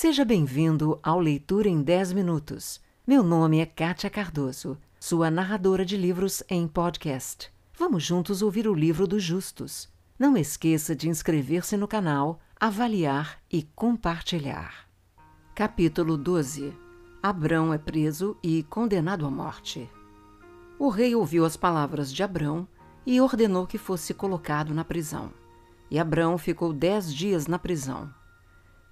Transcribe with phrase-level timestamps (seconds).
[0.00, 2.80] Seja bem-vindo ao Leitura em 10 Minutos.
[3.04, 7.52] Meu nome é Kátia Cardoso, sua narradora de livros em podcast.
[7.76, 9.88] Vamos juntos ouvir o livro dos justos.
[10.16, 14.86] Não esqueça de inscrever-se no canal, avaliar e compartilhar.
[15.52, 16.72] Capítulo 12
[17.20, 19.90] Abrão é preso e condenado à morte.
[20.78, 22.68] O rei ouviu as palavras de Abrão
[23.04, 25.32] e ordenou que fosse colocado na prisão.
[25.90, 28.16] E Abrão ficou dez dias na prisão.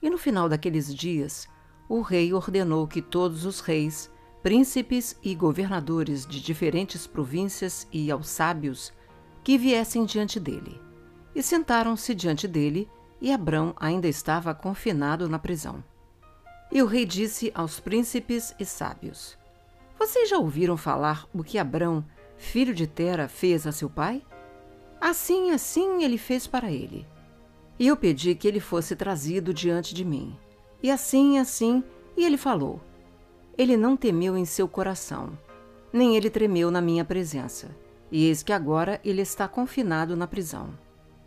[0.06, 1.48] E no final daqueles dias,
[1.88, 4.08] o rei ordenou que todos os reis,
[4.40, 8.92] príncipes e governadores de diferentes províncias e aos sábios
[9.42, 10.80] que viessem diante dele.
[11.34, 12.88] E sentaram-se diante dele,
[13.20, 15.82] e Abrão ainda estava confinado na prisão.
[16.70, 19.36] E o rei disse aos príncipes e sábios:
[19.98, 22.04] Vocês já ouviram falar o que Abrão,
[22.36, 24.22] filho de Tera, fez a seu pai?
[25.00, 27.04] Assim, assim ele fez para ele.
[27.78, 30.36] E eu pedi que ele fosse trazido diante de mim.
[30.82, 31.84] E assim, assim,
[32.16, 32.80] e ele falou.
[33.56, 35.38] Ele não temeu em seu coração,
[35.92, 37.74] nem ele tremeu na minha presença.
[38.10, 40.78] E eis que agora ele está confinado na prisão.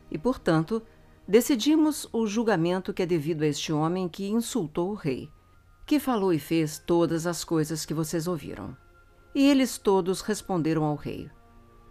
[0.09, 0.81] E, portanto,
[1.27, 5.29] decidimos o julgamento que é devido a este homem que insultou o rei,
[5.85, 8.75] que falou e fez todas as coisas que vocês ouviram.
[9.35, 11.29] E eles todos responderam ao rei: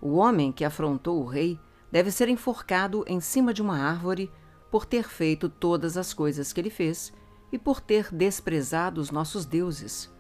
[0.01, 1.59] O homem que afrontou o rei
[1.91, 4.31] deve ser enforcado em cima de uma árvore
[4.71, 7.13] por ter feito todas as coisas que ele fez
[7.51, 10.11] e por ter desprezado os nossos deuses.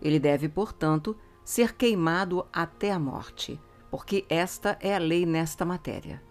[0.00, 6.22] Ele deve, portanto, ser queimado até a morte, porque esta é a lei nesta matéria.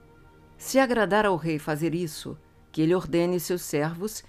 [0.58, 2.38] Se agradar ao rei fazer isso,
[2.72, 4.24] que ele ordene seus servos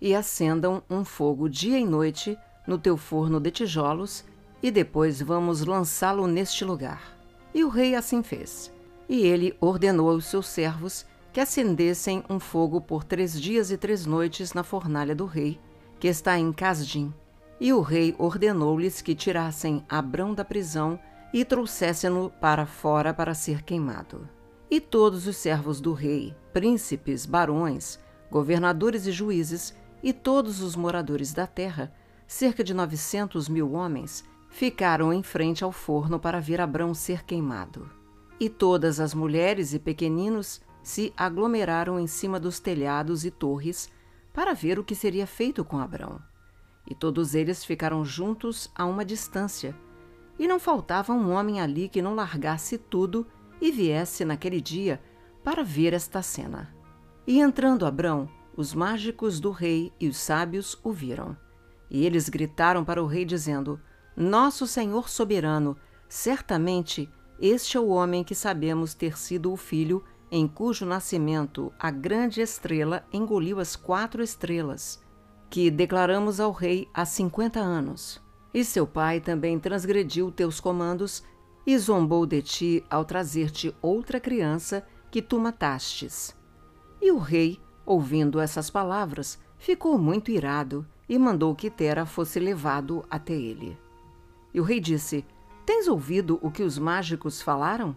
[0.00, 4.24] e acendam um fogo dia e noite no teu forno de tijolos,
[4.62, 7.18] e depois vamos lançá-lo neste lugar.
[7.52, 8.72] E o rei assim fez.
[9.08, 14.06] E ele ordenou aos seus servos que acendessem um fogo por três dias e três
[14.06, 15.60] noites na fornalha do rei,
[15.98, 17.12] que está em Casdim.
[17.60, 20.96] E o rei ordenou-lhes que tirassem Abrão da prisão
[21.32, 24.28] e trouxessem-no para fora para ser queimado.
[24.70, 27.98] E todos os servos do rei, príncipes, barões,
[28.30, 31.92] governadores e juízes, e todos os moradores da terra,
[32.28, 37.90] cerca de novecentos mil homens, ficaram em frente ao forno para ver Abrão ser queimado.
[38.38, 43.90] E todas as mulheres e pequeninos se aglomeraram em cima dos telhados e torres
[44.34, 46.20] para ver o que seria feito com Abrão.
[46.86, 49.74] E todos eles ficaram juntos a uma distância,
[50.38, 53.26] e não faltava um homem ali que não largasse tudo
[53.60, 55.00] e viesse naquele dia
[55.42, 56.74] para ver esta cena.
[57.26, 61.34] E entrando Abrão, os mágicos do rei e os sábios o viram.
[61.88, 63.80] E eles gritaram para o rei, dizendo:
[64.14, 65.76] Nosso senhor soberano,
[66.08, 67.08] certamente
[67.40, 70.04] este é o homem que sabemos ter sido o filho
[70.36, 75.00] em cujo nascimento a grande estrela engoliu as quatro estrelas,
[75.48, 78.20] que declaramos ao rei há cinquenta anos.
[78.52, 81.22] E seu pai também transgrediu teus comandos
[81.64, 86.36] e zombou de ti ao trazer-te outra criança que tu matastes.
[87.00, 93.04] E o rei, ouvindo essas palavras, ficou muito irado e mandou que Tera fosse levado
[93.08, 93.78] até ele.
[94.52, 95.24] E o rei disse:
[95.64, 97.96] Tens ouvido o que os mágicos falaram?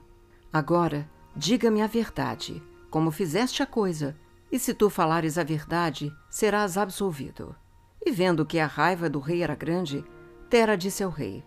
[0.54, 4.18] Agora, diga-me a verdade, como fizeste a coisa,
[4.52, 7.56] e se tu falares a verdade, serás absolvido.
[8.04, 10.04] E vendo que a raiva do rei era grande,
[10.50, 11.44] Tera disse ao rei: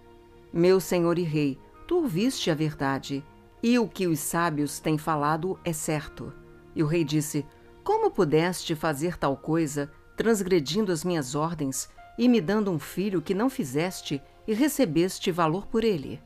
[0.52, 1.58] Meu senhor e rei,
[1.88, 3.24] tu ouviste a verdade,
[3.60, 6.32] e o que os sábios têm falado é certo.
[6.74, 7.44] E o rei disse:
[7.82, 13.34] Como pudeste fazer tal coisa, transgredindo as minhas ordens e me dando um filho que
[13.34, 16.20] não fizeste e recebeste valor por ele.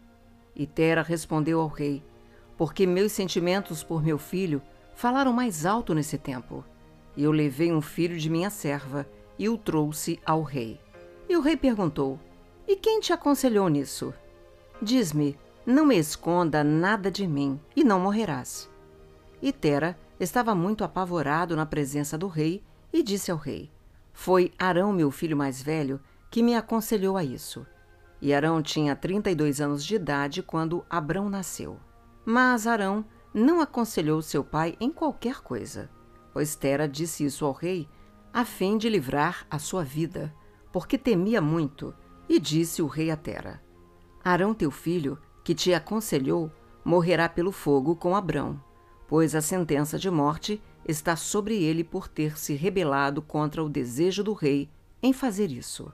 [0.55, 2.03] E Tera respondeu ao rei:
[2.65, 4.63] Porque meus sentimentos por meu filho
[4.95, 6.65] falaram mais alto nesse tempo.
[7.15, 9.07] E eu levei um filho de minha serva
[9.39, 10.81] e o trouxe ao rei.
[11.29, 12.19] E o rei perguntou:
[12.67, 14.15] E quem te aconselhou nisso?
[14.81, 18.71] Diz-me, não me esconda nada de mim, e não morrerás.
[19.43, 23.71] E Tera estava muito apavorado na presença do rei e disse ao rei:
[24.11, 26.01] Foi Arão, meu filho mais velho,
[26.31, 27.67] que me aconselhou a isso.
[28.23, 31.79] E Arão tinha 32 anos de idade quando Abrão nasceu.
[32.25, 35.91] Mas Arão não aconselhou seu pai em qualquer coisa,
[36.33, 37.89] pois Tera disse isso ao rei
[38.33, 40.35] a fim de livrar a sua vida,
[40.73, 41.95] porque temia muito,
[42.29, 43.63] e disse o rei a Tera:
[44.25, 46.51] Arão teu filho, que te aconselhou,
[46.85, 48.61] morrerá pelo fogo com Abrão,
[49.07, 54.25] pois a sentença de morte está sobre ele por ter se rebelado contra o desejo
[54.25, 54.71] do rei
[55.03, 55.93] em fazer isso.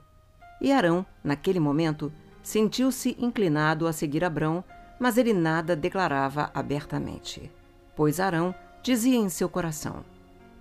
[0.61, 2.11] E Arão, naquele momento,
[2.41, 4.63] sentiu-se inclinado a seguir Abrão,
[5.01, 7.51] mas ele nada declarava abertamente.
[7.95, 8.53] Pois Arão
[8.83, 10.05] dizia em seu coração: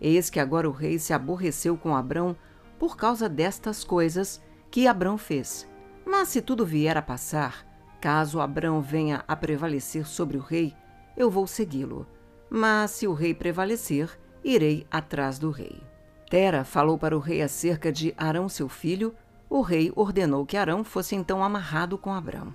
[0.01, 2.35] Eis que agora o rei se aborreceu com Abrão
[2.79, 4.41] por causa destas coisas
[4.71, 5.69] que Abrão fez.
[6.07, 7.67] Mas se tudo vier a passar,
[8.01, 10.75] caso Abrão venha a prevalecer sobre o rei,
[11.15, 12.07] eu vou segui-lo.
[12.49, 15.83] Mas se o rei prevalecer, irei atrás do rei.
[16.31, 19.15] Tera falou para o rei acerca de Arão, seu filho.
[19.51, 22.55] O rei ordenou que Arão fosse então amarrado com Abrão.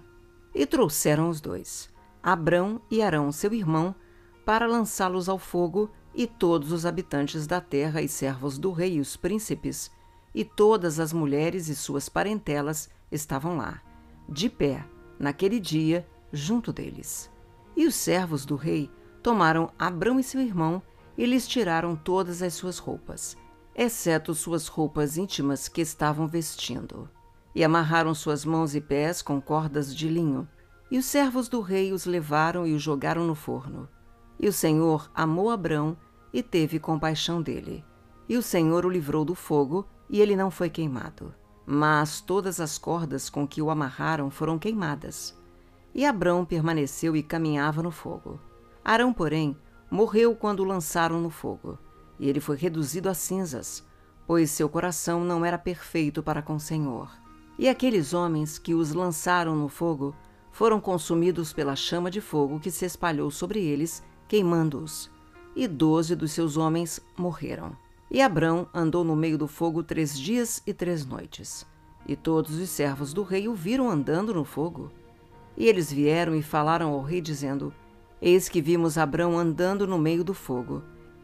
[0.55, 1.89] E trouxeram os dois,
[2.23, 3.93] Abrão e Arão, seu irmão,
[4.45, 8.99] para lançá-los ao fogo, e todos os habitantes da terra e servos do rei e
[9.01, 9.91] os príncipes,
[10.33, 13.81] e todas as mulheres e suas parentelas estavam lá,
[14.29, 14.85] de pé,
[15.19, 17.29] naquele dia, junto deles.
[17.75, 18.89] E os servos do rei
[19.21, 20.81] tomaram Abrão e seu irmão
[21.17, 23.35] e lhes tiraram todas as suas roupas,
[23.75, 27.09] exceto suas roupas íntimas que estavam vestindo.
[27.55, 30.47] E amarraram suas mãos e pés com cordas de linho.
[30.91, 33.87] E os servos do rei os levaram e os jogaram no forno.
[34.37, 35.97] E o Senhor amou Abrão
[36.33, 37.83] e teve compaixão dele.
[38.27, 41.33] E o Senhor o livrou do fogo, e ele não foi queimado.
[41.65, 45.35] Mas todas as cordas com que o amarraram foram queimadas.
[45.93, 48.39] E Abrão permaneceu e caminhava no fogo.
[48.83, 49.57] Arão, porém,
[49.89, 51.79] morreu quando o lançaram no fogo,
[52.19, 53.83] e ele foi reduzido a cinzas,
[54.27, 57.09] pois seu coração não era perfeito para com o Senhor.
[57.57, 60.13] E aqueles homens que os lançaram no fogo
[60.51, 65.09] foram consumidos pela chama de fogo que se espalhou sobre eles, queimando-os.
[65.55, 67.75] E doze dos seus homens morreram.
[68.11, 71.65] E Abrão andou no meio do fogo três dias e três noites.
[72.07, 74.91] E todos os servos do rei o viram andando no fogo.
[75.57, 77.73] E eles vieram e falaram ao rei, dizendo:
[78.21, 80.83] Eis que vimos Abrão andando no meio do fogo,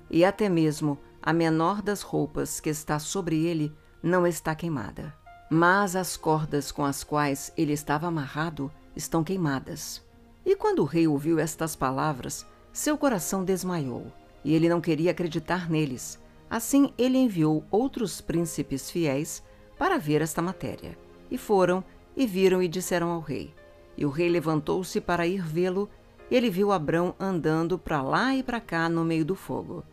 [0.09, 5.20] e até mesmo a menor das roupas que está sobre ele não está queimada.
[5.53, 10.01] Mas as cordas com as quais ele estava amarrado estão queimadas.
[10.45, 14.07] E quando o rei ouviu estas palavras, seu coração desmaiou,
[14.45, 16.17] e ele não queria acreditar neles.
[16.49, 19.43] Assim ele enviou outros príncipes fiéis
[19.77, 20.97] para ver esta matéria.
[21.29, 21.83] E foram,
[22.15, 23.53] e viram e disseram ao rei.
[23.97, 25.89] E o rei levantou-se para ir vê-lo
[26.31, 29.83] ele viu Abrão andando para lá e para cá no meio do fogo.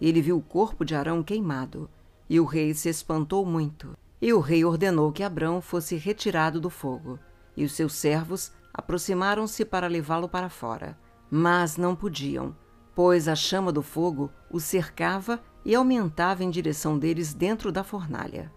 [0.00, 1.86] Ele viu o corpo de Arão queimado,
[2.30, 3.94] e o rei se espantou muito.
[4.22, 7.18] E o rei ordenou que Abrão fosse retirado do fogo,
[7.56, 10.96] e os seus servos aproximaram-se para levá-lo para fora,
[11.28, 12.56] mas não podiam,
[12.94, 18.52] pois a chama do fogo o cercava e aumentava em direção deles dentro da fornalha.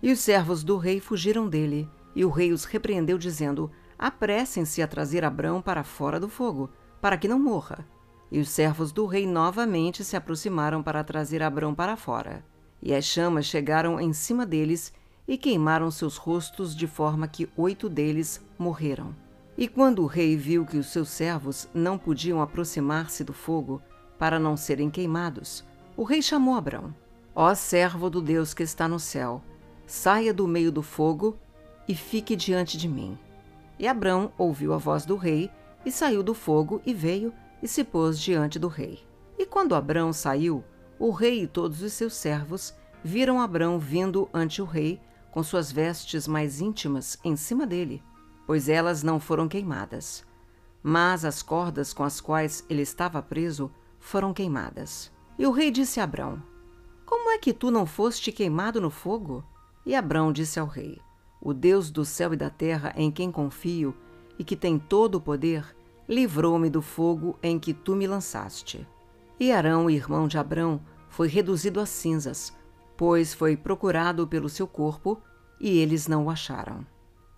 [0.00, 4.86] E os servos do rei fugiram dele, e o rei os repreendeu, dizendo: apressem-se a
[4.86, 6.70] trazer Abrão para fora do fogo,
[7.00, 7.84] para que não morra.
[8.30, 12.51] E os servos do rei novamente se aproximaram para trazer Abrão para fora.
[12.82, 14.92] E as chamas chegaram em cima deles
[15.26, 19.14] e queimaram seus rostos de forma que oito deles morreram.
[19.56, 23.80] E quando o rei viu que os seus servos não podiam aproximar-se do fogo
[24.18, 25.64] para não serem queimados,
[25.96, 26.94] o rei chamou Abrão:
[27.34, 29.42] Ó servo do Deus que está no céu,
[29.86, 31.38] saia do meio do fogo
[31.86, 33.18] e fique diante de mim.
[33.78, 35.50] E Abrão ouviu a voz do rei,
[35.84, 37.32] e saiu do fogo, e veio,
[37.62, 39.00] e se pôs diante do rei.
[39.36, 40.62] E quando Abrão saiu,
[41.04, 42.72] o rei e todos os seus servos
[43.02, 45.00] viram Abrão vindo ante o rei,
[45.32, 48.00] com suas vestes mais íntimas em cima dele,
[48.46, 50.24] pois elas não foram queimadas.
[50.80, 53.68] Mas as cordas com as quais ele estava preso
[53.98, 55.10] foram queimadas.
[55.36, 56.40] E o rei disse a Abrão:
[57.04, 59.42] Como é que tu não foste queimado no fogo?
[59.84, 61.00] E Abrão disse ao rei:
[61.40, 63.92] o Deus do céu e da terra em quem confio
[64.38, 65.74] e que tem todo o poder,
[66.08, 68.86] livrou-me do fogo em que tu me lançaste.
[69.40, 70.80] E Arão, irmão de Abrão,
[71.12, 72.56] foi reduzido a cinzas,
[72.96, 75.22] pois foi procurado pelo seu corpo
[75.60, 76.86] e eles não o acharam.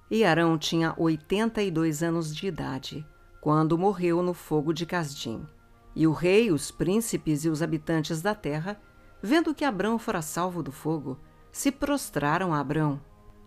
[0.09, 3.05] E Arão tinha oitenta e dois anos de idade,
[3.41, 5.45] quando morreu no fogo de Casdim.
[5.93, 8.81] E o rei, os príncipes e os habitantes da terra,
[9.21, 11.19] vendo que Abrão fora salvo do fogo,
[11.51, 13.01] se prostraram a Abrão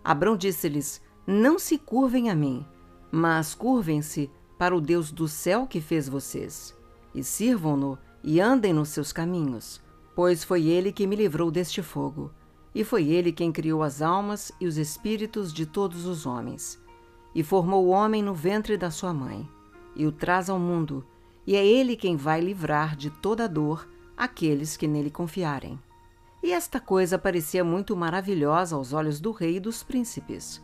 [0.04, 2.66] Abrão disse-lhes: Não se curvem a mim,
[3.10, 6.76] mas curvem-se para o Deus do céu que fez vocês,
[7.16, 9.82] e sirvam-no e andem nos seus caminhos,
[10.18, 12.32] pois foi ele que me livrou deste fogo,
[12.74, 16.84] e foi ele quem criou as almas e os espíritos de todos os homens,
[17.36, 19.48] e formou o homem no ventre da sua mãe,
[19.96, 21.06] e o traz ao mundo,
[21.46, 25.80] e é ele quem vai livrar de toda dor aqueles que nele confiarem.
[26.42, 30.64] E esta coisa parecia muito maravilhosa aos olhos do rei e dos príncipes: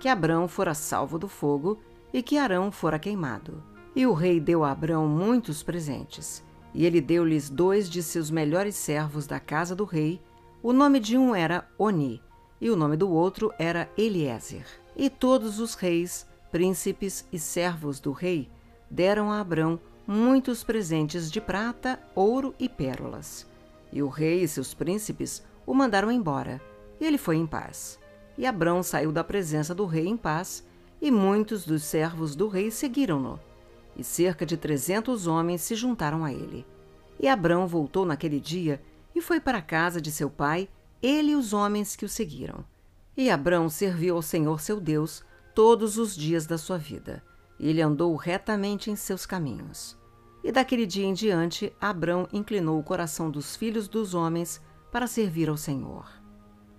[0.00, 1.78] que Abrão fora salvo do fogo
[2.12, 3.62] e que Arão fora queimado.
[3.94, 6.42] E o rei deu a Abrão muitos presentes,
[6.74, 10.20] e ele deu-lhes dois de seus melhores servos da casa do rei.
[10.62, 12.22] O nome de um era Oni,
[12.60, 14.66] e o nome do outro era Eliezer.
[14.96, 18.50] E todos os reis, príncipes e servos do rei
[18.90, 23.46] deram a Abrão muitos presentes de prata, ouro e pérolas.
[23.92, 26.60] E o rei e seus príncipes o mandaram embora,
[27.00, 27.98] E ele foi em paz.
[28.36, 30.64] E Abrão saiu da presença do rei em paz,
[31.00, 33.38] e muitos dos servos do rei seguiram-no.
[33.98, 36.64] E cerca de trezentos homens se juntaram a ele.
[37.18, 38.80] E Abrão voltou naquele dia
[39.14, 40.68] e foi para a casa de seu pai,
[41.02, 42.64] ele e os homens que o seguiram.
[43.16, 47.22] E Abrão serviu ao Senhor seu Deus todos os dias da sua vida.
[47.58, 49.98] E ele andou retamente em seus caminhos.
[50.44, 54.60] E daquele dia em diante, Abrão inclinou o coração dos filhos dos homens
[54.92, 56.08] para servir ao Senhor.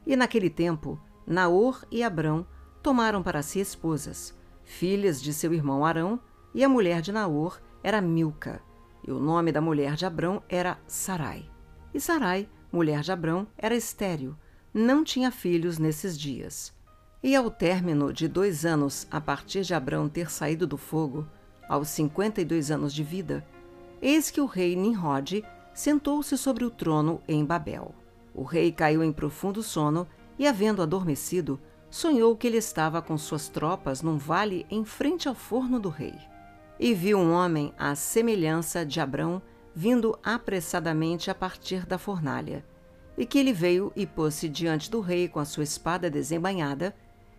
[0.07, 0.97] E naquele tempo,
[1.27, 2.47] Naor e Abrão
[2.81, 4.33] tomaram para si esposas,
[4.63, 6.19] filhas de seu irmão Arão,
[6.53, 8.61] e a mulher de Naor era Milca,
[9.07, 11.49] e o nome da mulher de Abrão era Sarai.
[11.93, 14.35] E Sarai, mulher de Abrão, era estéril,
[14.73, 16.73] não tinha filhos nesses dias.
[17.21, 21.27] E ao término de dois anos a partir de Abrão ter saído do fogo,
[21.67, 23.45] aos cinquenta e dois anos de vida,
[24.01, 27.93] eis que o rei Nimrod sentou-se sobre o trono em Babel.
[28.33, 33.49] O rei caiu em profundo sono e, havendo adormecido, sonhou que ele estava com suas
[33.49, 36.15] tropas num vale em frente ao forno do rei.
[36.79, 39.41] E viu um homem à semelhança de Abrão
[39.75, 42.65] vindo apressadamente a partir da fornalha,
[43.17, 46.95] e que ele veio e pôs-se diante do rei com a sua espada desembainhada,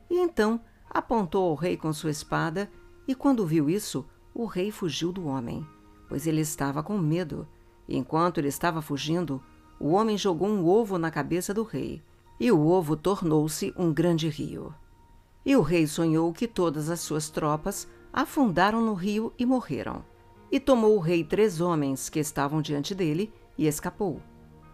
[0.09, 2.71] e então apontou ao rei com sua espada,
[3.09, 5.67] e quando viu isso, o rei fugiu do homem,
[6.09, 7.49] pois ele estava com medo.
[7.89, 9.43] E enquanto ele estava fugindo,
[9.79, 12.03] o homem jogou um ovo na cabeça do rei,
[12.39, 14.75] e o ovo tornou-se um grande rio.
[15.45, 20.05] E o rei sonhou que todas as suas tropas afundaram no rio e morreram.
[20.50, 24.21] E tomou o rei três homens que estavam diante dele e escapou.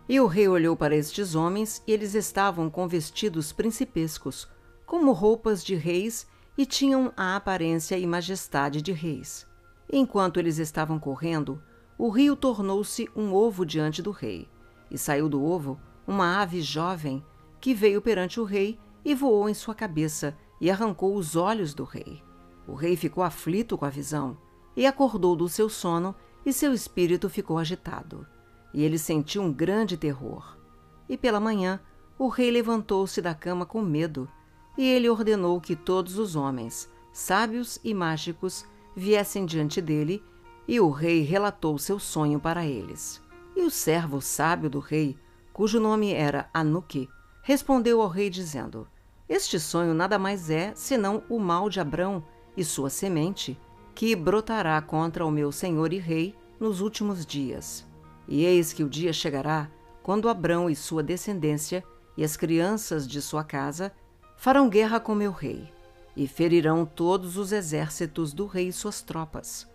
[0.08, 4.48] E o rei olhou para estes homens, e eles estavam com vestidos principescos,
[4.86, 6.26] como roupas de reis,
[6.56, 9.46] e tinham a aparência e majestade de reis.
[9.92, 11.60] Enquanto eles estavam correndo,
[11.98, 14.48] o rio tornou-se um ovo diante do rei,
[14.90, 17.24] e saiu do ovo uma ave jovem
[17.60, 21.84] que veio perante o rei e voou em sua cabeça e arrancou os olhos do
[21.84, 22.22] rei.
[22.66, 24.36] O rei ficou aflito com a visão
[24.76, 28.26] e acordou do seu sono e seu espírito ficou agitado.
[28.74, 30.56] E ele sentiu um grande terror.
[31.08, 31.80] E pela manhã,
[32.18, 34.28] o rei levantou-se da cama com medo
[34.76, 40.22] e ele ordenou que todos os homens, sábios e mágicos, viessem diante dele
[40.68, 43.22] e o rei relatou seu sonho para eles.
[43.54, 45.16] E o servo sábio do rei,
[45.52, 47.08] cujo nome era Anuque,
[47.42, 48.86] respondeu ao rei dizendo:
[49.28, 52.22] Este sonho nada mais é senão o mal de Abrão
[52.56, 53.58] e sua semente,
[53.94, 57.86] que brotará contra o meu senhor e rei nos últimos dias.
[58.28, 59.70] E eis que o dia chegará
[60.02, 61.84] quando Abrão e sua descendência
[62.16, 63.92] e as crianças de sua casa
[64.36, 65.68] farão guerra com meu rei
[66.16, 69.68] e ferirão todos os exércitos do rei e suas tropas.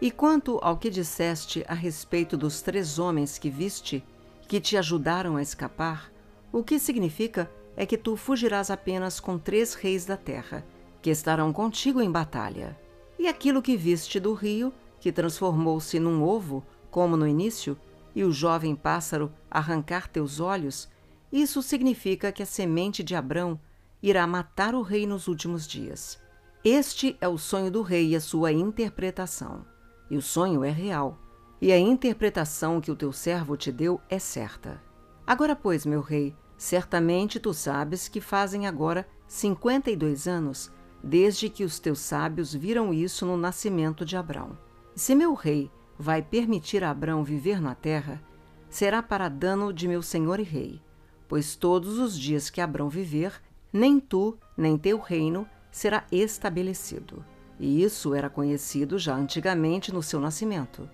[0.00, 4.04] E quanto ao que disseste a respeito dos três homens que viste,
[4.46, 6.12] que te ajudaram a escapar,
[6.52, 10.64] o que significa é que tu fugirás apenas com três reis da terra,
[11.06, 12.76] que estarão contigo em batalha.
[13.16, 17.78] E aquilo que viste do rio, que transformou-se num ovo, como no início,
[18.12, 20.88] e o jovem pássaro arrancar teus olhos,
[21.30, 23.56] isso significa que a semente de Abrão
[24.02, 26.20] irá matar o rei nos últimos dias.
[26.64, 29.64] Este é o sonho do rei e a sua interpretação.
[30.10, 31.20] E o sonho é real,
[31.62, 34.82] e a interpretação que o teu servo te deu é certa.
[35.24, 40.70] Agora, pois, meu rei, Certamente tu sabes que fazem agora cinquenta e dois anos
[41.02, 44.58] desde que os teus sábios viram isso no nascimento de Abrão.
[44.94, 48.22] Se meu rei vai permitir a Abrão viver na terra,
[48.68, 50.80] será para dano de meu senhor e rei,
[51.28, 53.32] pois todos os dias que Abrão viver,
[53.72, 57.24] nem tu, nem teu reino será estabelecido.
[57.58, 60.88] E isso era conhecido já antigamente no seu nascimento.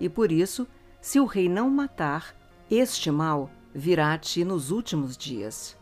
[0.00, 0.66] E por isso,
[1.00, 2.34] se o rei não matar,
[2.70, 5.76] este mal virá a ti nos últimos dias.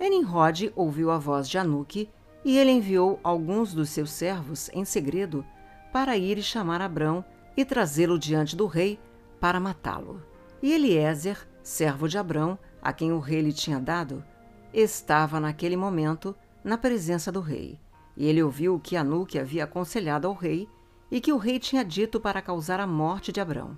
[0.00, 2.08] Enimrod ouviu a voz de Anuque
[2.44, 5.44] e ele enviou alguns dos seus servos em segredo
[5.92, 7.24] para ir e chamar Abrão
[7.56, 8.98] e trazê-lo diante do rei
[9.40, 10.22] para matá-lo.
[10.62, 14.24] E Eliezer, servo de Abrão, a quem o rei lhe tinha dado,
[14.72, 17.78] estava naquele momento na presença do rei.
[18.16, 20.68] E ele ouviu o que Anuque havia aconselhado ao rei
[21.10, 23.76] e que o rei tinha dito para causar a morte de Abrão.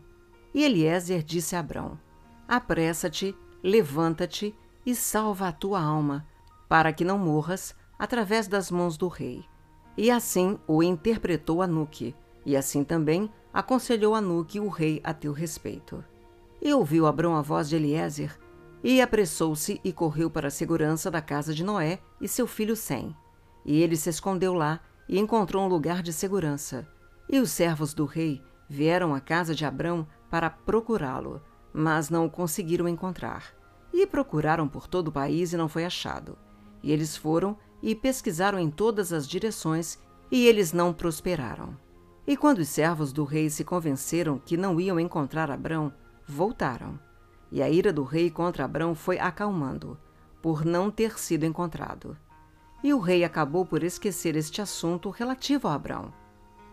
[0.55, 1.99] E Eliezer disse a Abrão:
[2.47, 4.55] Apressa-te, levanta-te
[4.85, 6.27] e salva a tua alma,
[6.69, 9.45] para que não morras através das mãos do rei.
[9.97, 16.03] E assim o interpretou Anuque, e assim também aconselhou Anuque o rei a teu respeito.
[16.61, 18.37] E ouviu Abrão a voz de Eliezer,
[18.83, 23.15] e apressou-se e correu para a segurança da casa de Noé e seu filho Sem.
[23.65, 26.89] E ele se escondeu lá e encontrou um lugar de segurança.
[27.29, 31.41] E os servos do rei vieram à casa de Abrão para procurá-lo
[31.73, 33.55] mas não o conseguiram encontrar.
[33.93, 36.37] E procuraram por todo o país e não foi achado.
[36.83, 39.99] E eles foram e pesquisaram em todas as direções,
[40.31, 41.77] e eles não prosperaram.
[42.27, 45.93] E quando os servos do rei se convenceram que não iam encontrar Abrão,
[46.27, 46.99] voltaram.
[47.51, 49.99] E a ira do rei contra Abrão foi acalmando,
[50.41, 52.17] por não ter sido encontrado.
[52.83, 56.13] E o rei acabou por esquecer este assunto relativo a Abrão.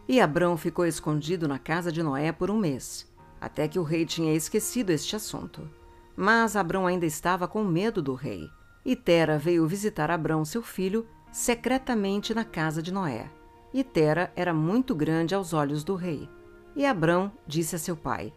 [0.08, 3.12] E Abrão ficou escondido na casa de Noé por um mês,
[3.42, 5.70] até que o rei tinha esquecido este assunto.
[6.16, 8.50] Mas Abrão ainda estava com medo do rei.
[8.86, 13.30] E Tera veio visitar Abrão, seu filho, secretamente na casa de Noé.
[13.74, 16.30] E Tera era muito grande aos olhos do rei.
[16.76, 18.34] E Abrão disse a seu pai: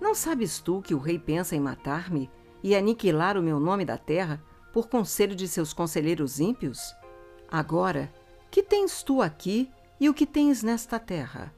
[0.00, 2.30] Não sabes tu que o rei pensa em matar-me
[2.62, 6.94] e aniquilar o meu nome da terra por conselho de seus conselheiros ímpios?
[7.50, 8.12] Agora,
[8.50, 11.52] que tens tu aqui e o que tens nesta terra?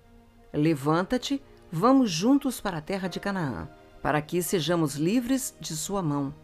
[0.53, 3.69] Levanta-te, vamos juntos para a terra de Canaã,
[4.03, 6.35] para que sejamos livres de sua mão,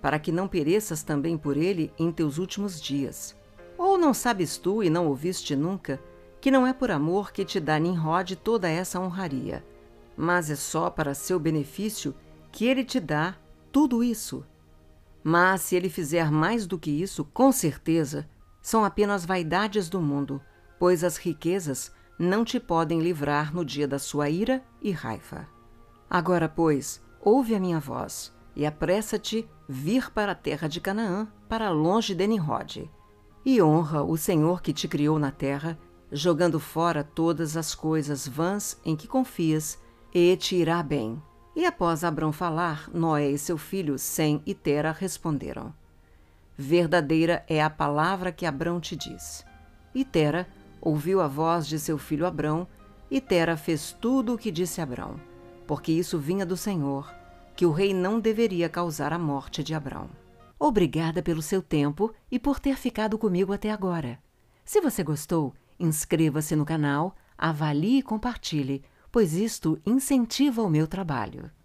[0.00, 3.36] para que não pereças também por ele em teus últimos dias.
[3.76, 6.00] Ou não sabes tu e não ouviste nunca
[6.40, 9.64] que não é por amor que te dá Nimrod toda essa honraria,
[10.16, 12.14] mas é só para seu benefício
[12.52, 13.36] que ele te dá
[13.72, 14.44] tudo isso.
[15.22, 18.28] Mas se ele fizer mais do que isso, com certeza,
[18.62, 20.40] são apenas vaidades do mundo,
[20.78, 25.48] pois as riquezas não te podem livrar no dia da sua ira e raiva.
[26.08, 31.70] Agora, pois, ouve a minha voz e apressa-te vir para a terra de Canaã, para
[31.70, 32.90] longe de Nimrod,
[33.46, 35.78] e honra o Senhor que te criou na terra
[36.10, 39.78] jogando fora todas as coisas vãs em que confias,
[40.12, 41.22] e te irá bem.
[41.54, 45.74] E após Abrão falar, Noé e seu filho Sem e Tera responderam:
[46.56, 49.44] Verdadeira é a palavra que Abrão te diz.
[49.94, 50.48] E Tera
[50.80, 52.66] ouviu a voz de seu filho Abrão,
[53.10, 55.20] e Tera fez tudo o que disse Abrão,
[55.66, 57.12] porque isso vinha do Senhor,
[57.58, 60.08] que o rei não deveria causar a morte de Abrão.
[60.56, 64.16] Obrigada pelo seu tempo e por ter ficado comigo até agora.
[64.64, 71.50] Se você gostou, Inscreva-se no canal, avalie e compartilhe, pois isto incentiva o meu trabalho.